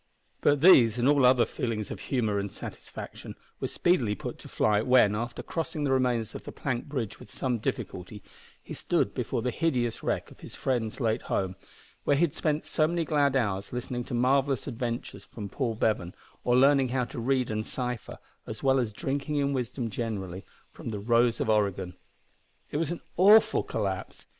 [0.41, 4.87] But these and all other feelings of humour and satisfaction were speedily put to flight
[4.87, 8.23] when, after crossing the remains of the plank bridge with some difficulty,
[8.63, 11.55] he stood before the hideous wreck of his friend's late home,
[12.03, 16.15] where he had spent so many glad hours listening to marvellous adventures from Paul Bevan,
[16.43, 20.89] or learning how to read and cipher, as well as drinking in wisdom generally, from
[20.89, 21.95] the Rose of Oregon.
[22.71, 24.25] It was an awful collapse.